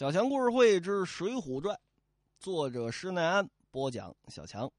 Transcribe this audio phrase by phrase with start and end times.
[0.00, 1.76] 小强故事会之《水浒传》，
[2.38, 4.72] 作者施耐庵，播讲小强。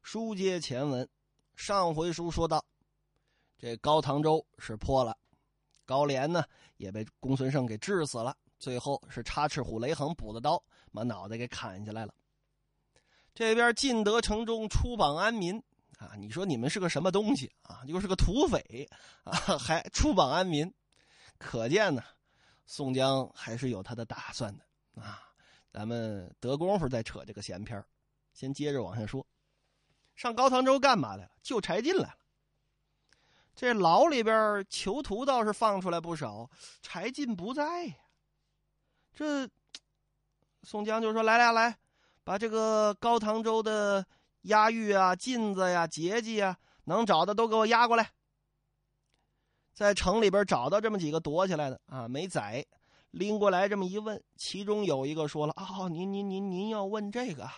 [0.00, 1.06] 书接前文，
[1.54, 2.64] 上回书说到，
[3.58, 5.14] 这高唐州是破了，
[5.84, 6.42] 高廉呢
[6.78, 10.64] 也被公孙胜给治死了，最后是插翅虎雷横补的刀，
[10.94, 12.14] 把脑袋给砍下来了。
[13.34, 15.62] 这边晋德城中出榜安民
[15.98, 17.84] 啊，你说你们是个什么东西啊？
[17.86, 18.88] 就是个土匪
[19.24, 20.72] 啊，还出榜安民，
[21.36, 22.02] 可见呢。
[22.66, 25.20] 宋江还是有他的打算的啊！
[25.70, 27.82] 咱们得功夫再扯这个闲篇
[28.34, 29.26] 先接着往下说。
[30.14, 31.30] 上高唐州干嘛来了？
[31.42, 32.18] 救柴进来了。
[33.54, 36.48] 这牢里边囚徒倒是放出来不少，
[36.82, 37.94] 柴进不在呀。
[39.14, 39.48] 这
[40.62, 41.78] 宋江就说：“来来来，
[42.24, 44.06] 把这个高唐州的
[44.42, 48.10] 押狱啊、禁子呀、节迹啊，能找的都给我押过来。”
[49.74, 52.64] 在城里边找到这么几个躲起来的啊，没宰，
[53.10, 57.48] 拎过来这么一问，其中有一个说了：“哦，您您您您要问这个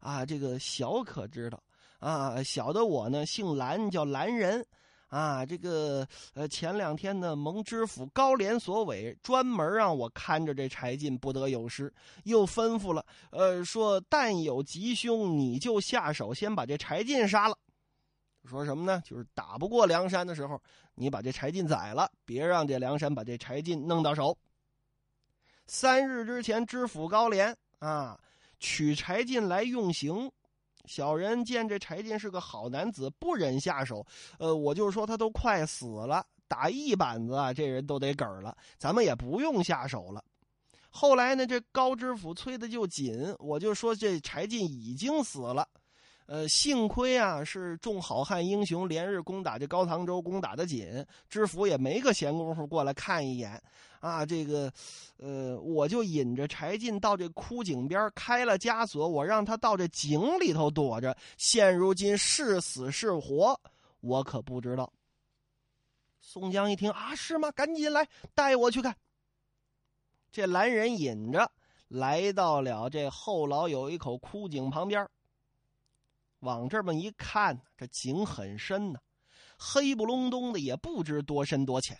[0.00, 1.60] 啊，这个小可知道
[1.98, 4.64] 啊，小的我呢姓蓝，叫蓝人
[5.08, 11.92] 啊，这个呃前两天呢蒙知府高廉所委，专门让我看着这柴进不得有失，
[12.24, 17.56] 又吩咐了，呃说但有吉凶，你就下手先把这柴进杀了。”
[18.44, 19.02] 说什么呢？
[19.04, 20.60] 就是打不过梁山的时候，
[20.94, 24.36] 你把这柴进宰了，别让这梁山把这柴进弄到手。
[25.66, 28.20] 三日之前，知府高廉啊，
[28.60, 30.30] 取柴进来用刑。
[30.84, 34.06] 小人见这柴进是个好男子，不忍下手。
[34.38, 38.54] 呃，我就说他都快死了，打一板子啊，这人都得嗝了。
[38.76, 40.22] 咱们也不用下手了。
[40.90, 45.66] 后来呢，这高知府催的就紧，我就说这柴进已经死了。
[46.26, 53.62] 呃，幸亏啊，是众好汉英雄连日攻打这高唐州，攻打的紧，知府也没个闲工夫过来看一眼，
[54.00, 54.72] 啊，这个，
[55.18, 61.14] 呃，我就引着柴进到这枯井边开了枷锁，我让他到这井里头躲着。
[61.36, 63.60] 现如今是死是活，
[64.00, 64.90] 我可不知道。
[66.20, 67.50] 宋江一听啊，是吗？
[67.52, 68.96] 赶紧来带我去看。
[70.32, 71.52] 这蓝人引着
[71.88, 75.06] 来到了这后牢有一口枯井旁边。
[76.44, 79.00] 往这么一看，这井很深呢，
[79.58, 81.98] 黑不隆咚的，也不知多深多浅。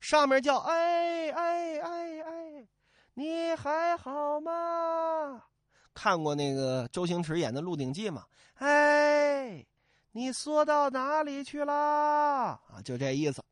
[0.00, 2.68] 上面叫哎哎哎哎，
[3.14, 5.44] 你还好吗？
[5.92, 8.24] 看过那个周星驰演的《鹿鼎记》吗？
[8.54, 9.66] 哎，
[10.12, 11.72] 你缩到哪里去了？
[11.74, 13.44] 啊，就这意思。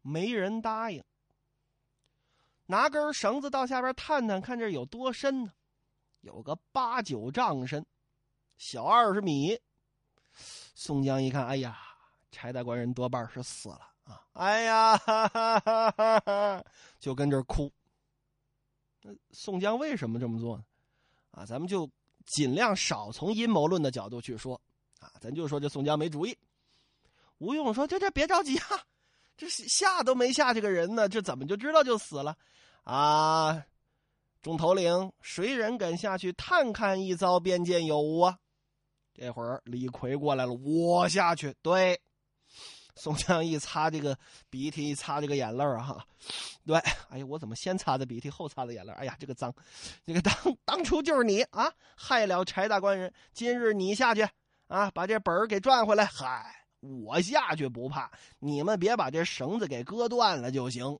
[0.00, 1.04] 没人答应。
[2.66, 5.52] 拿根绳子到下边探探，看这有多深呢？
[6.22, 7.84] 有个八九丈深。
[8.58, 9.58] 小二十米，
[10.74, 11.78] 宋江一看，哎呀，
[12.32, 14.20] 柴大官人多半是死了啊！
[14.32, 16.64] 哎呀，哈哈哈哈哈
[16.98, 17.72] 就跟这哭。
[19.00, 20.64] 那宋江为什么这么做呢？
[21.30, 21.88] 啊，咱们就
[22.26, 24.60] 尽量少从阴谋论的角度去说
[24.98, 26.36] 啊，咱就说这宋江没主意。
[27.38, 28.84] 吴用说：“这这别着急啊，
[29.36, 32.36] 这下都没下去个人呢，这怎么就知道就死了？
[32.82, 33.64] 啊，
[34.42, 38.36] 众头领，谁人敢下去探看一遭，便见有无啊？”
[39.20, 41.52] 这会儿李逵过来了，我下去。
[41.60, 42.00] 对，
[42.94, 44.16] 宋江一擦这个
[44.48, 46.04] 鼻涕，一擦这个眼泪儿啊，
[46.64, 46.78] 对，
[47.10, 48.92] 哎呀，我怎么先擦的鼻涕，后擦的眼泪？
[48.92, 49.52] 哎呀，这个脏！
[50.06, 50.32] 这个当
[50.64, 53.12] 当初就是你啊，害了柴大官人。
[53.32, 54.24] 今日你下去
[54.68, 56.04] 啊，把这本儿给赚回来。
[56.04, 58.08] 嗨，我下去不怕，
[58.38, 60.96] 你们别把这绳子给割断了就行。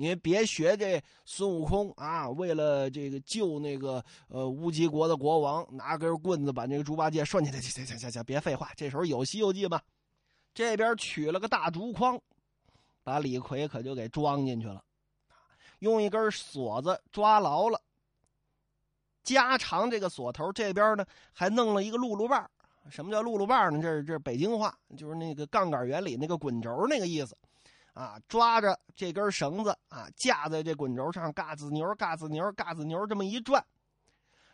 [0.00, 2.26] 你别学这孙悟空啊！
[2.30, 7.60] 为了这个救那个呃乌鸡国的国王，拿根棍子把那个猪八戒拴起来。
[7.60, 9.78] 行行行行，别废话，这时候有《西游记》吗？
[10.54, 12.18] 这边取了个大竹筐，
[13.04, 14.82] 把李逵可就给装进去了，
[15.80, 17.78] 用一根锁子抓牢了，
[19.22, 20.50] 加长这个锁头。
[20.50, 22.50] 这边呢还弄了一个辘轳把
[22.88, 23.82] 什么叫辘轳把呢？
[23.82, 27.36] 这是这是北京话，就是那个杠杆原理那个滚轴那个意思。
[28.00, 33.62] 啊，抓着这根绳子啊，架在这滚轴上，嘎子牛，嘎子牛，嘎子牛，这么一转，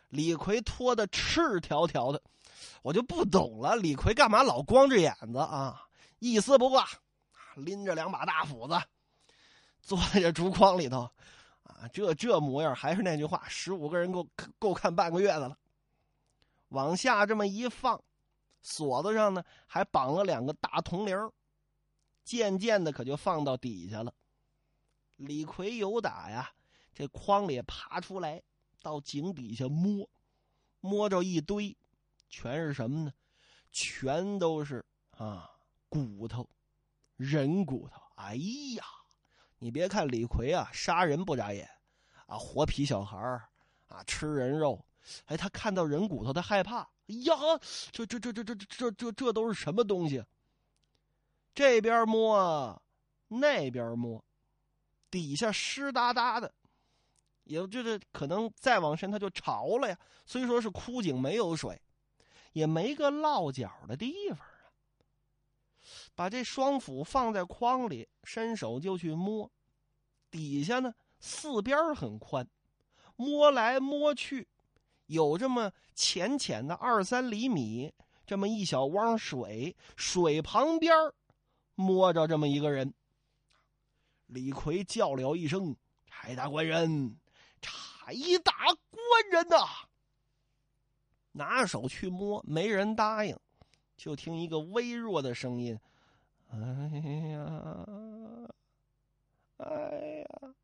[0.09, 2.21] 李逵拖的赤条条的，
[2.81, 5.87] 我就不懂了，李逵干嘛老光着眼子啊？
[6.19, 6.85] 一丝不挂，
[7.55, 8.77] 拎着两把大斧子，
[9.79, 11.09] 坐在这竹筐里头，
[11.63, 14.27] 啊，这这模样，还是那句话，十五个人够
[14.59, 15.57] 够看半个月的了。
[16.67, 17.97] 往下这么一放，
[18.61, 21.31] 锁子上呢还绑了两个大铜铃
[22.27, 24.13] 渐渐的，可就放到底下了。
[25.15, 26.51] 李逵有打呀，
[26.93, 28.43] 这筐里爬出来，
[28.81, 30.09] 到井底下摸，
[30.81, 31.77] 摸着一堆，
[32.27, 33.13] 全是什么呢？
[33.71, 35.49] 全都是啊
[35.87, 36.49] 骨头，
[37.15, 38.01] 人骨头。
[38.15, 38.35] 哎
[38.75, 38.83] 呀，
[39.59, 41.69] 你别看李逵啊，杀人不眨眼，
[42.25, 43.17] 啊，活皮小孩
[43.87, 44.85] 啊，吃人肉。
[45.27, 46.81] 哎，他看到人骨头，他害怕。
[47.07, 47.33] 哎呀，
[47.93, 50.21] 这这这这这这这这都是什么东西？
[51.57, 52.79] 这边摸，
[53.29, 54.23] 那边摸，
[55.09, 56.53] 底下湿哒哒的，
[57.45, 59.99] 也就是可能再往深，它就潮了呀。
[60.23, 61.81] 虽说是枯井，没有水，
[62.53, 64.69] 也没个落脚的地方啊。
[66.13, 69.51] 把这双斧放在筐里，伸手就去摸，
[70.29, 72.47] 底下呢四边很宽，
[73.15, 74.47] 摸来摸去。
[75.07, 77.91] 有这么浅浅的二三厘米，
[78.27, 80.95] 这么一小汪水，水旁边
[81.77, 82.91] 摸着这么一个人。
[84.25, 85.75] 李逵叫了一声
[86.09, 87.17] ：“柴大官人，
[87.61, 88.13] 柴
[88.43, 89.57] 大官人呐！”
[91.31, 93.37] 拿手去摸，没人答应，
[93.95, 95.79] 就听一个微弱的声音
[96.49, 96.57] ：“哎
[97.29, 97.85] 呀，
[99.57, 100.55] 哎呀。”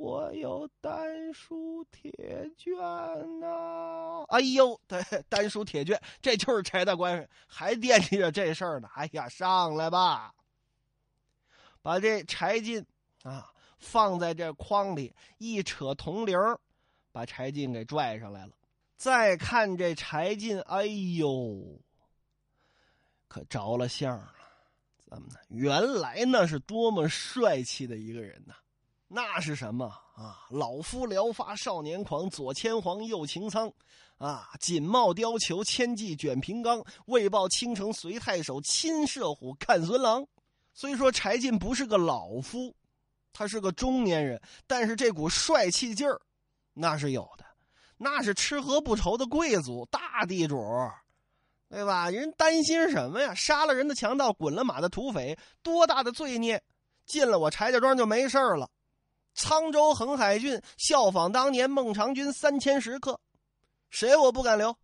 [0.00, 2.74] 我有丹书铁卷
[3.38, 4.24] 呐！
[4.28, 4.98] 哎呦，对，
[5.28, 8.88] 丹书铁卷，这就是柴大官人，还惦记着这事儿呢。
[8.94, 10.34] 哎呀，上来吧，
[11.82, 12.82] 把这柴进
[13.24, 16.34] 啊放在这筐里，一扯铜铃
[17.12, 18.52] 把柴进给拽上来了。
[18.96, 21.78] 再看这柴进，哎呦，
[23.28, 24.32] 可着了相了。
[24.96, 25.34] 怎么呢？
[25.50, 28.54] 原来那是多么帅气的一个人呐！
[29.12, 30.46] 那是什么啊？
[30.50, 33.68] 老夫聊发少年狂，左牵黄，右擎苍，
[34.18, 40.24] 啊，锦帽貂裘，千骑卷平冈，为报倾城随太守，亲射虎，看孙郎。
[40.72, 42.72] 虽说柴进不是个老夫，
[43.32, 46.20] 他是个中年人，但是这股帅气劲儿，
[46.72, 47.44] 那是有的。
[47.96, 50.64] 那是吃喝不愁的贵族大地主，
[51.68, 52.08] 对吧？
[52.08, 53.34] 人担心什么呀？
[53.34, 56.62] 杀了人的强盗，滚了马的土匪，多大的罪孽，
[57.06, 58.70] 进了我柴家庄就没事了。
[59.40, 63.18] 沧州横海郡效仿当年孟尝君三千食客，
[63.88, 64.76] 谁我不敢留。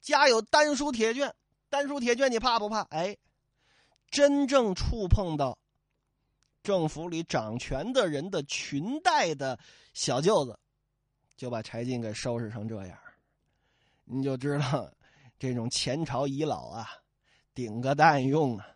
[0.00, 1.32] 家有丹书铁卷，
[1.68, 2.80] 丹书铁卷你怕不怕？
[2.90, 3.16] 哎，
[4.10, 5.56] 真正触碰到
[6.64, 9.56] 政府里掌权的人的裙带的
[9.94, 10.58] 小舅子，
[11.36, 12.98] 就把柴进给收拾成这样，
[14.04, 14.90] 你就知道
[15.38, 16.88] 这种前朝遗老啊，
[17.54, 18.66] 顶个蛋用啊。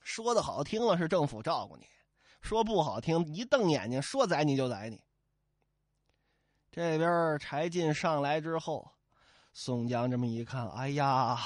[0.00, 1.86] 说的好听了是政府照顾你。
[2.42, 5.00] 说不好听，一瞪眼睛，说宰你就宰你。
[6.70, 8.90] 这边柴进上来之后，
[9.52, 11.38] 宋江这么一看，哎呀，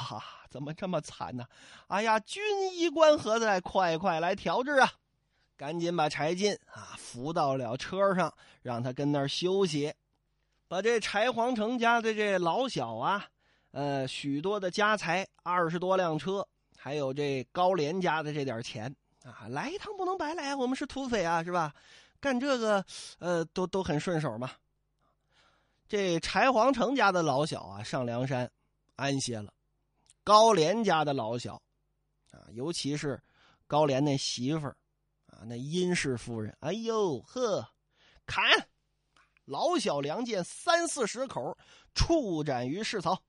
[0.48, 1.46] 怎么这么惨呢？
[1.88, 2.42] 哎呀，军
[2.74, 3.60] 医官何在？
[3.60, 4.90] 快快来调治啊！
[5.56, 8.32] 赶紧把柴进啊扶到了车上，
[8.62, 9.94] 让他跟那儿休息。
[10.68, 13.26] 把这柴皇城家的这老小啊，
[13.72, 16.46] 呃，许多的家财，二十多辆车，
[16.76, 18.94] 还有这高廉家的这点钱。
[19.26, 21.74] 啊，来一趟不能白来我们是土匪啊，是吧？
[22.20, 22.84] 干这个，
[23.18, 24.52] 呃，都都很顺手嘛。
[25.88, 28.50] 这柴皇城家的老小啊，上梁山
[28.94, 29.52] 安歇了。
[30.22, 31.60] 高廉家的老小，
[32.30, 33.20] 啊，尤其是
[33.66, 34.76] 高廉那媳妇儿，
[35.26, 37.68] 啊，那殷氏夫人，哎呦呵，
[38.26, 38.44] 砍！
[39.44, 41.56] 老小良剑三四十口，
[41.94, 43.20] 处斩于市曹。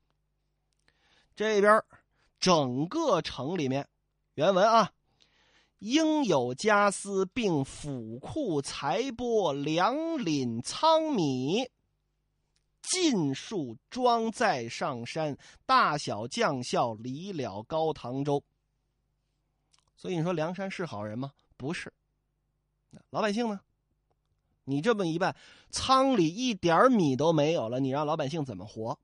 [1.36, 1.84] 这边
[2.40, 3.88] 整个城里面，
[4.36, 4.92] 原文啊。
[5.80, 11.70] 应有家私，并府库财帛粮廪仓米，
[12.82, 15.38] 尽数装载上山。
[15.66, 18.44] 大小将校离了高唐州。
[19.96, 21.34] 所以你说梁山是好人吗？
[21.58, 21.94] 不是。
[23.10, 23.60] 老百姓呢？
[24.64, 25.36] 你这么一办，
[25.70, 29.00] 仓里一点米都没有了，你让老百姓怎么活？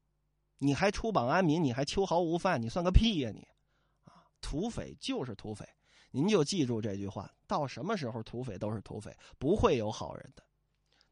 [0.57, 1.63] 你还出榜安民？
[1.63, 2.61] 你还秋毫无犯？
[2.61, 3.47] 你算个屁呀你！
[4.05, 5.67] 啊，土匪就是土匪。
[6.15, 10.43] 您就记住这句话：到什么时候土匪都是土匪，不会有好人的。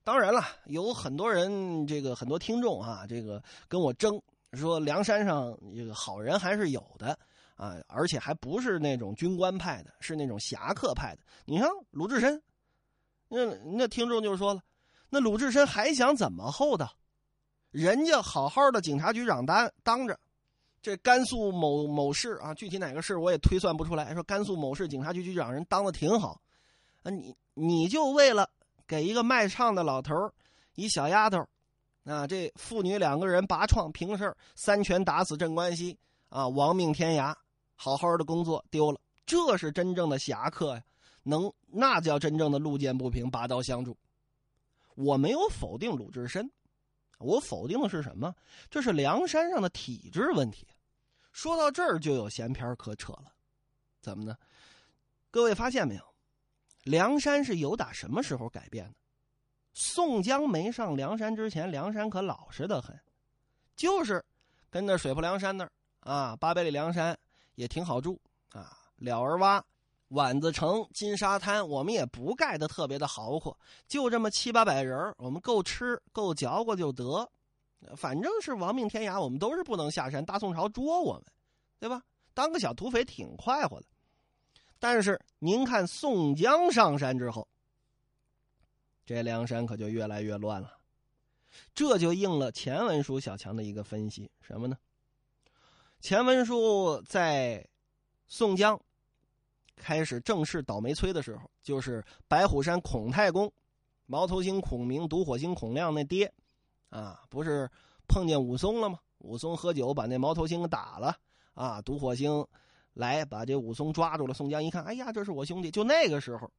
[0.04, 4.22] 当然了，有很多人，这个很多听众啊，这个跟我争
[4.54, 7.18] 说梁山上这个好人还是有的
[7.56, 11.24] 啊，而且还不是那种军官派的，是那种侠客派的。
[11.46, 12.40] 你像鲁智深，
[13.28, 14.62] 那那听众就说了，
[15.10, 16.96] 那鲁智深还想怎么厚道？
[17.72, 20.20] 人家好好的警察局长当当着。
[20.82, 24.14] 这甘肃某某市啊，具体哪个市我也推算不出来。
[24.14, 26.42] 说甘肃某市警察局局长人当的挺好，
[27.04, 28.50] 啊，你你就为了
[28.88, 30.16] 给一个卖唱的老头
[30.74, 31.46] 一小丫头，
[32.06, 35.96] 啊，这父女两个人拔创平事三拳打死镇关西，
[36.30, 37.36] 啊，亡命天涯，
[37.76, 40.84] 好好的工作丢了，这是真正的侠客呀，
[41.24, 43.96] 能那叫真正的路见不平拔刀相助。
[44.96, 46.50] 我没有否定鲁智深。
[47.22, 48.36] 我否定的是什么？
[48.70, 50.68] 这是梁山上的体制问题。
[51.32, 53.34] 说到这儿就有闲篇可扯了，
[54.02, 54.38] 怎么呢？
[55.30, 56.04] 各位发现没有？
[56.84, 58.96] 梁山是由打什么时候改变的？
[59.74, 63.00] 宋江没上梁山之前，梁山可老实的很，
[63.78, 64.24] 就是
[64.70, 67.18] 跟着水泊梁山那儿啊，八百里梁山
[67.56, 68.20] 也挺好住
[68.52, 69.64] 啊，了儿洼、
[70.12, 77.30] 碗子城、金沙滩，我们也不盖的特别的豪阔，就这么七八百人我们够吃够嚼过就得，
[77.96, 81.24] 反正是亡命天涯，我们都是不能下山，大宋朝捉我们，
[81.80, 82.04] 对吧？
[82.34, 83.86] 当个小土匪挺快活的。
[84.80, 87.48] 但是您看宋江上山之后。
[89.06, 90.78] 这梁山可就越来越乱了，
[91.74, 94.78] 这就应了前文书小强的一个分析，什么呢？
[96.02, 97.66] 前文书在
[98.28, 98.80] 宋江
[99.82, 103.52] 开始正式倒霉催的时候，就是白虎山孔太公、
[104.06, 106.32] 毛头星孔明、独火星孔亮那爹，
[106.90, 107.68] 啊，不是
[108.08, 109.00] 碰见武松了吗？
[109.18, 111.18] 武松喝酒把那毛头星打了，
[111.54, 112.46] 啊，独火星
[112.94, 114.34] 来把这武松抓住了。
[114.34, 115.72] 宋江一看，哎呀，这是我兄弟！
[115.72, 116.52] 就那个时候。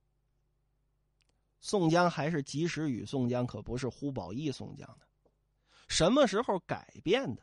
[1.60, 5.06] 宋江还是及时雨，宋江可不是呼保义宋江的。
[5.86, 7.42] 什么时候改变的？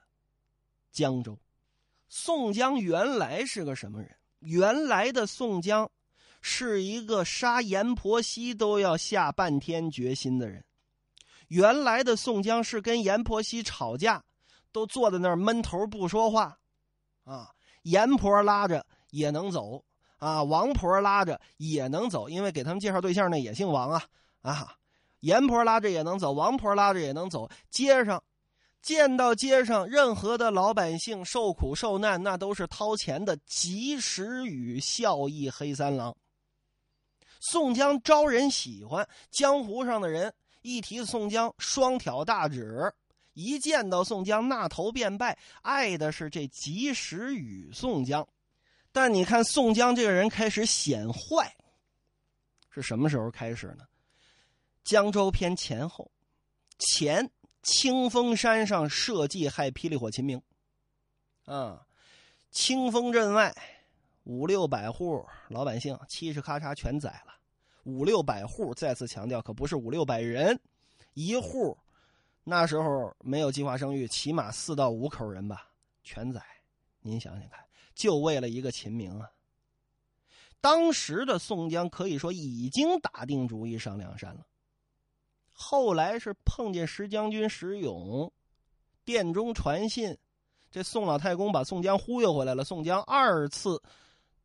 [0.91, 1.37] 江州，
[2.09, 4.13] 宋江原来是个什么人？
[4.39, 5.89] 原来的宋江
[6.41, 10.63] 是一个杀阎婆惜都要下半天决心的人。
[11.47, 14.23] 原来的宋江是跟阎婆惜吵架，
[14.71, 16.57] 都坐在那儿闷头不说话，
[17.23, 17.49] 啊，
[17.83, 19.83] 阎婆拉着也能走。
[20.17, 24.03] 啊，王婆拉着也能走，因为给他们介绍对象那也姓王啊
[24.41, 24.75] 啊！
[25.21, 27.49] 阎婆拉着也能走，王婆拉着也能走。
[27.69, 28.21] 街上
[28.81, 36.15] 见到街上任何的老百姓受苦受难，那都是掏钱的及时雨孝义黑三郎。
[37.41, 42.89] 宋江招人喜欢，江湖上的人一提宋江，双挑大指；
[43.33, 48.27] 一见到宋江，那头便拜，爱的是这及时雨宋江。
[48.91, 51.55] 但你看，宋江这个人开始显坏，
[52.69, 53.85] 是什么时候开始呢？
[54.83, 56.11] 江州篇前后，
[56.79, 57.29] 前
[57.61, 60.41] 清风山上设计害霹雳火秦明，
[61.45, 61.85] 啊，
[62.51, 63.55] 清风镇外
[64.23, 67.33] 五六百户老百姓，嘁哧咔嚓全宰了。
[67.83, 70.59] 五六百户，再次强调，可不是五六百人，
[71.13, 71.77] 一户
[72.43, 75.69] 那时候没有计划生育，起码四到五口人吧，
[76.03, 76.41] 全宰。
[77.01, 77.59] 您想想看。
[77.95, 79.29] 就为了一个秦明啊！
[80.61, 84.45] 当时的宋江可以说已经打定主意上梁山了。
[85.61, 88.31] 后来是碰见石将军石勇，
[89.03, 90.17] 殿中传信，
[90.71, 92.63] 这宋老太公把宋江忽悠回来了。
[92.63, 93.83] 宋江二次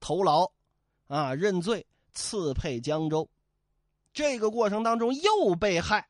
[0.00, 0.50] 投牢，
[1.06, 3.30] 啊，认罪，赐配江州。
[4.12, 6.09] 这个过程当中又被害，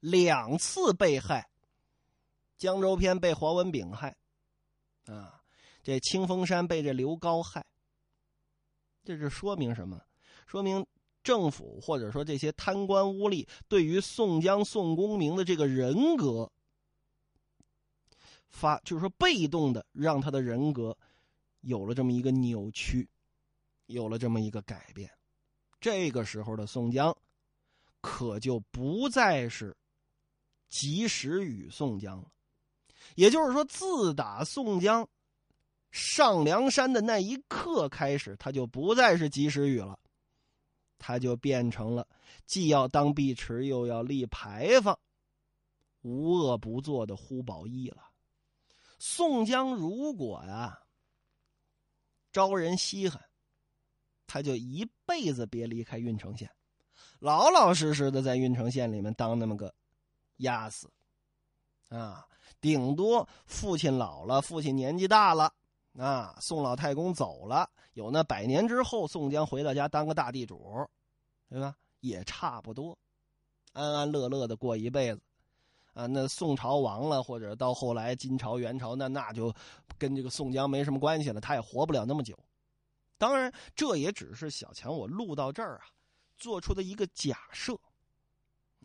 [0.00, 1.48] 两次被害。
[2.58, 4.14] 江州篇被黄文炳害，
[5.06, 5.40] 啊。
[5.82, 7.64] 这清风山被这刘高害，
[9.02, 9.98] 这是说明什么？
[10.46, 10.86] 说明
[11.22, 16.50] 政府或者说这些贪官污吏对于宋江、宋公明的这个人格
[18.48, 20.96] 发，就是说被动的让他的人格
[21.60, 23.08] 有了这么一个扭曲，
[23.86, 25.10] 有了这么一个改变。
[25.80, 27.16] 这个时候的宋江，
[28.00, 29.76] 可就不再是
[30.68, 32.30] 及时雨宋江了。
[33.14, 35.08] 也就是说，自打宋江。
[35.90, 39.98] 上梁山的那一刻开始，他就不再是及时雨了，
[41.00, 42.06] 他就变成了
[42.46, 44.96] 既要当碧池又要立牌坊、
[46.02, 48.04] 无恶不作的呼保义了。
[48.98, 50.78] 宋江如果呀
[52.30, 53.20] 招人稀罕，
[54.26, 56.48] 他就一辈子别离开郓城县，
[57.18, 59.74] 老老实实的在郓城县里面当那么个
[60.36, 60.88] 压死，
[61.88, 62.26] 啊，
[62.60, 65.52] 顶多父亲老了，父亲年纪大了。
[65.98, 70.88] 啊，宋老太公走了，有那百年之后，宋江回到家当个大地主，
[71.48, 71.76] 对吧？
[71.98, 72.96] 也差不多，
[73.72, 75.20] 安安乐乐的过一辈子。
[75.92, 79.52] 啊，那宋朝亡了，或者到后来金朝、元朝，那那就
[79.98, 82.38] 跟这个宋江没什么关系了，他也活不了那么久。
[83.18, 85.84] 当然，这也只是小强我录到这儿啊
[86.36, 87.74] 做出的一个假设。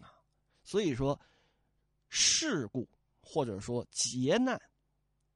[0.01, 0.11] 啊，
[0.63, 1.17] 所以说，
[2.09, 2.89] 事故
[3.21, 4.59] 或者说劫难，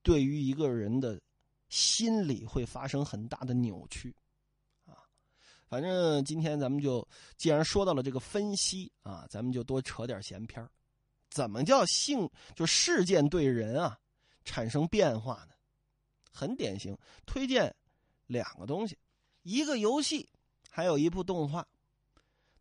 [0.02, 1.22] 对于一个人的。
[1.70, 4.16] 心里会发生很大的扭曲，
[4.86, 4.98] 啊，
[5.68, 7.08] 反正今天咱们就
[7.38, 10.68] 既然说到了这个分析啊，咱们就多扯点闲篇
[11.30, 13.98] 怎么叫性就事件对人啊
[14.44, 15.54] 产生变化呢？
[16.32, 17.76] 很典型，推荐
[18.26, 18.98] 两个东西，
[19.44, 20.28] 一个游戏，
[20.70, 21.68] 还有一部动画。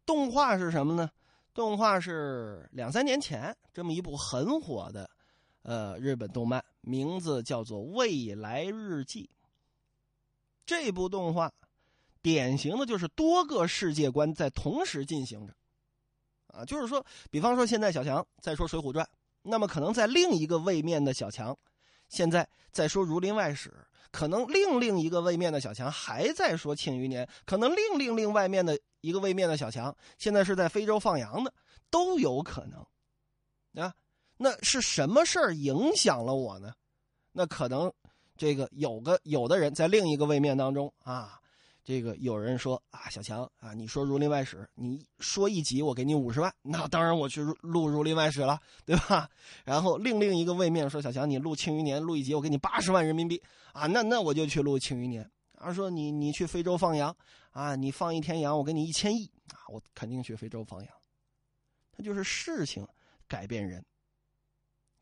[0.04, 1.10] 动画是什么呢？
[1.54, 5.08] 动画是两三年前这么一部很火的。
[5.68, 9.28] 呃，日本动漫名字叫做《未来日记》。
[10.64, 11.52] 这部动画
[12.22, 15.54] 典型的就是多个世界观在同时进行着，
[16.46, 19.04] 啊，就是说，比方说现在小强在说《水浒传》，
[19.42, 21.54] 那么可能在另一个位面的小强，
[22.08, 23.68] 现在在说《儒林外史》，
[24.10, 31.52] 可能另另一个位面的小强还在说《庆余年》，可能另另另外面的一个位面的小强现在是在非洲放羊的，
[31.90, 33.84] 都有可能。
[33.84, 33.94] 啊，
[34.38, 36.72] 那是什么事儿影响了我呢？
[37.32, 37.92] 那可能
[38.36, 41.38] 这个有个有的人在另一个位面当中啊。
[41.84, 49.26] 这个有人说啊，小强啊，你说《儒林外史》，你说一集我给你五十万，那当然我去录《儒林外史》了，对吧？
[49.64, 53.42] 然后另另一个位面说，小强你录《庆余年》，录一集我给你八十万人民币
[53.72, 55.24] 啊，那那我就去录《庆余年》。
[55.64, 57.16] 啊，说你你去非洲放羊
[57.52, 60.92] 啊，你放一天羊我给你一千亿啊，我肯定去非洲放羊。
[61.96, 62.86] 他就是事情
[63.26, 63.82] 改变人，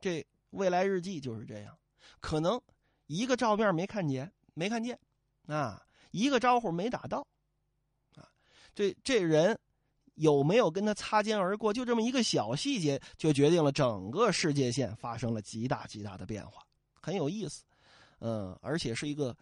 [0.00, 1.76] 这未来日记就是这样，
[2.20, 2.60] 可能
[3.06, 4.98] 一个照片没看见，没看见
[5.46, 5.82] 啊。
[6.12, 7.26] 一个招呼没打到，
[8.14, 8.26] 啊，
[8.74, 9.58] 这这人
[10.14, 11.70] 有没有跟他擦肩而过？
[11.70, 16.66] 就这么一个小细节，就决定了整个世界线发生了极大极大的变化，
[17.02, 17.64] 很有意思，
[18.20, 19.36] 嗯，而且是一个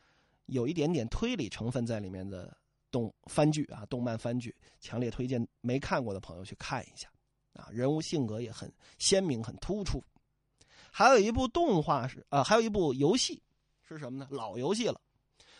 [0.46, 2.56] 有一点点推理成分在里面的
[2.90, 7.08] 动番剧啊，动漫番剧，强烈推荐没看过的朋友去看一下，
[7.52, 10.02] 啊，人物性格也很鲜明、很突出。
[10.96, 13.42] 还有一部动画是啊，还有一部游戏
[13.82, 14.28] 是什么呢？
[14.30, 15.00] 老游戏了。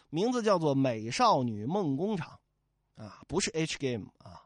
[0.09, 2.39] 名字叫做《美少女梦工厂》，
[3.03, 4.43] 啊，不是 H game 啊，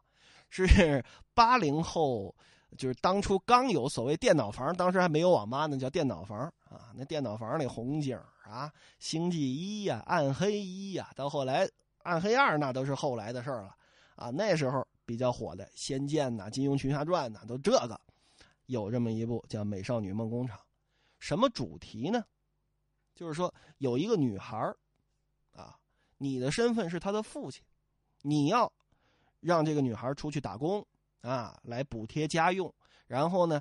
[0.49, 1.05] 是
[1.35, 2.35] 八零后，
[2.79, 6.91] 就是当初刚有所谓电脑房，当时还没有网吧呢，叫电脑房啊。
[6.95, 11.69] 那电脑房里红警啊，星际一呀，暗黑一呀，到后来
[12.03, 13.77] 暗黑二那都是后来的事了
[14.17, 14.31] 啊。
[14.31, 18.01] 那时候比较火的《仙剑》呐，《金庸群侠传》呐，都这个，
[18.65, 20.57] 有这么一部叫《美少女梦工厂》，
[21.19, 22.25] 什么主题呢？
[23.15, 24.57] 就是说有一个女孩
[25.53, 25.77] 啊
[26.19, 27.65] 你的身份是他的父亲，
[28.23, 28.73] 你要
[29.41, 30.87] 让这个女孩出去打工
[31.21, 32.73] 啊，来补贴家用，
[33.07, 33.61] 然后呢，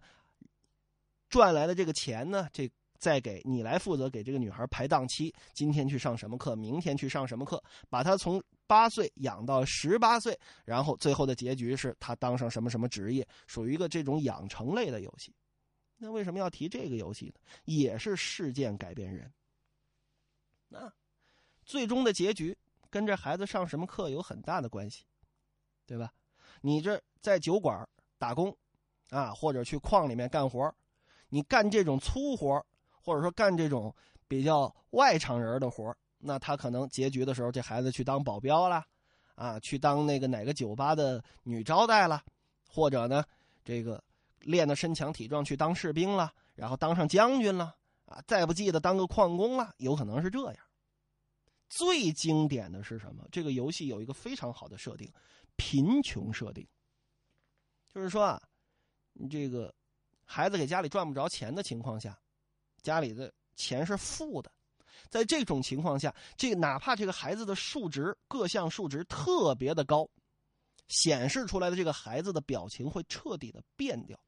[1.30, 15.34] 赚来的这个钱呢，这再给你来负责给这个女孩排档期，今天去上什么课，明天去上什么课，把她从八岁养到十八岁，然后最后的结局是她当上什么什么职业，属于一个这种养成类的游戏。
[15.98, 17.34] 那为什么要提这个游戏呢？
[17.66, 19.32] 也是事件改变人。
[20.68, 20.92] 那。
[21.66, 22.58] 最终的结局
[22.90, 25.04] 跟这孩子上什么课有很大的关系，
[25.86, 26.14] 对吧？
[26.62, 27.86] 你这在酒馆
[28.18, 28.56] 打工，
[29.10, 30.74] 啊，或者去矿里面干活，
[31.28, 32.66] 你干这种粗活，
[33.04, 33.94] 或者说干这种
[34.30, 38.82] 比较外场人的活，那他可能结局的时候，这孩子去当保镖了，
[39.36, 42.24] 啊，去当那个哪个酒吧的女招待了，
[42.66, 43.22] 或者呢，
[43.66, 44.02] 这个
[44.42, 50.58] 练的身强体壮去当士兵了，然后当上将军了，啊，再不济的当个矿工了，有可能是这样。
[51.70, 53.28] 最经典的是什么？
[53.32, 55.12] 这个游戏有一个非常好的设定，
[55.58, 56.66] 贫穷设定。
[57.94, 58.42] 就是说啊，
[59.30, 59.74] 这个
[60.24, 62.18] 孩子给家里赚不着钱的情况下，
[62.82, 64.52] 家里的钱是负的。
[65.10, 70.10] 在这种情况下，这个哪怕这个孩子的数值各项数值特别的高，
[70.88, 74.20] 显示出来的这个孩子的表情会彻底的变掉，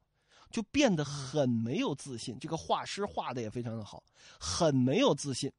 [0.50, 2.38] 就变得很没有自信。
[2.38, 4.02] 这个画师画的也非常的好，
[4.38, 5.50] 很没有自信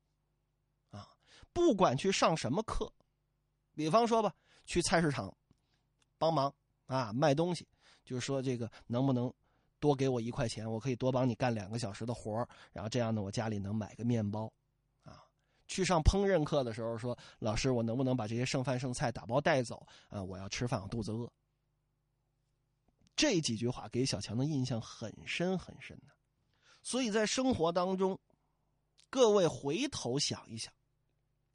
[0.91, 1.09] 啊。
[1.53, 2.91] 不管去上什么课，
[3.73, 4.33] 比方说吧，
[4.65, 5.33] 去菜市场
[6.17, 6.53] 帮忙
[6.85, 7.67] 啊卖东西，
[8.03, 9.33] 就是说这个能不能
[9.79, 14.51] 多给我一块钱，我可以多帮你干两个小时的活然后这样呢，我家里能买个面包
[15.03, 15.23] 啊。
[15.67, 20.21] 去上烹饪课的时候说，老师，我能不能把这些剩饭剩菜打包带走啊？
[20.21, 21.31] 我要吃饭，我肚子饿。
[23.15, 26.13] 这几句话给小强的印象很深很深的，
[26.81, 28.19] 所以在生活当中，
[29.09, 30.73] 各位回头想一想。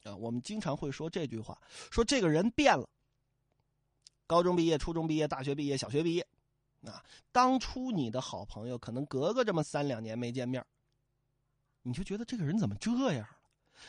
[0.04, 2.88] 啊，我们经常会说这句话，说这个人变了。
[4.28, 6.24] 高中毕业、初中毕业、大学毕业、小学毕业，
[6.84, 10.64] 啊，当初你的好朋友可能隔个这么三两年没见面，
[11.82, 13.38] 你就觉得这个人怎么这样了？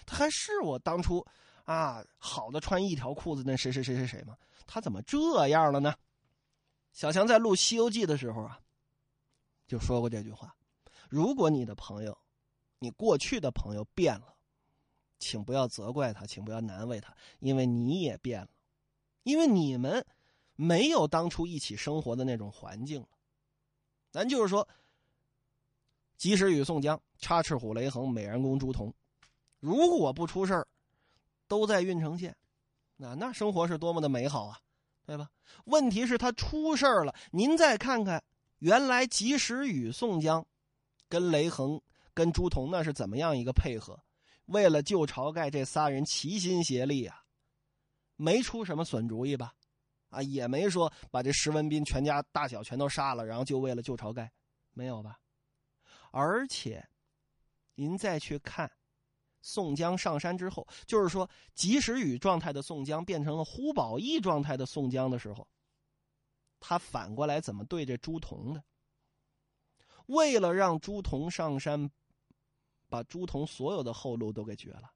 [0.05, 1.23] 他还是我当初
[1.65, 4.35] 啊好的穿一条裤子那谁谁谁谁谁吗？
[4.65, 5.93] 他怎么这样了呢？
[6.97, 8.59] 小强在录《西游记》的时候啊，
[9.67, 10.55] 就说过这句话：
[11.07, 12.17] 如果你的朋友，
[12.79, 14.33] 你过去的朋友变了。
[15.19, 18.47] 请不要责怪他，请不要难为他，因为你也变了，
[19.21, 20.03] 因为你们
[20.55, 23.07] 没有当初一起生活的那种环境了。
[24.09, 24.67] 咱就是说，
[26.17, 28.91] 及时雨宋江、插翅虎雷横、美髯公朱仝，
[29.59, 30.67] 如果不出事儿，
[31.47, 32.35] 都在郓城县，
[32.95, 34.59] 那那生活是多么的美好啊，
[35.07, 35.31] 对吧？
[35.63, 37.15] 问题是，他出事儿了。
[37.31, 38.21] 您再看看，
[38.59, 40.45] 原来及时雨宋江
[41.07, 41.81] 跟雷横、
[42.13, 43.97] 跟朱仝那是怎么样一个配合？
[44.47, 47.23] 为了救晁盖，这仨人齐心协力啊，
[48.17, 49.53] 没出什么损主意吧？
[50.09, 54.29] 啊，也没说把这石文斌全家大小全都杀了，然后就为了救晁盖，
[54.73, 55.17] 没有吧？
[56.11, 56.85] 而且，
[57.75, 58.69] 您再去看
[59.41, 65.47] 宋江上山之后，就是说及时雨状态的宋江变成了胡宝义状态的宋江的时候，
[66.59, 68.63] 他反过来怎么对这朱仝的？
[70.07, 71.89] 为了让朱仝上山，
[72.89, 74.91] 把朱仝所有的后路都给绝了，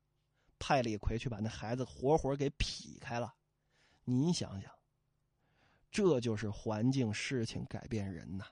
[0.58, 3.34] 派李逵去把那孩子活活给劈开了。
[4.04, 4.72] 您想想。
[5.92, 8.46] 这就是环境、事情改变人呐。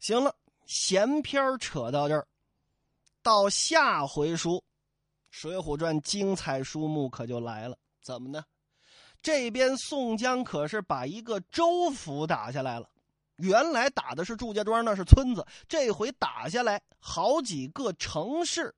[0.00, 2.26] 行了，闲篇扯到这儿，
[3.22, 4.52] 到下回书，
[5.32, 7.76] 《水浒传》精彩书目可就来了。
[8.00, 8.44] 怎么呢？
[9.20, 12.88] 这边宋江可是把一个州府打下来了。
[13.38, 18.72] 原来打的是祝家庄，那是村子，这回打下来好几个城市，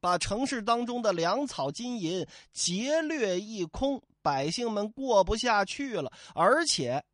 [0.00, 4.02] 把城市当中的粮草、金银劫掠一空。
[4.20, 7.04] 百姓们过不下去了，而且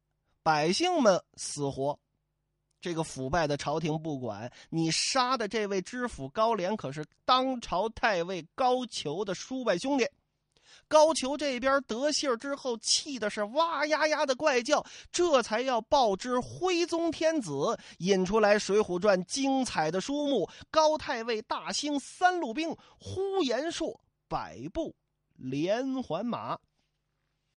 [0.45, 1.99] 百姓们死活，
[2.81, 4.51] 这个腐败的朝廷不管。
[4.71, 10.07] 你杀的这位知府高廉可是当朝太尉高俅的叔伯兄弟。
[10.87, 24.95] 高俅这边得信之后，气的是哇呀呀的怪叫，这才要报知徽宗天子，引出来《水浒传》精彩的书目：高太尉大兴三路兵，呼延灼百步
[25.37, 26.59] 连环马。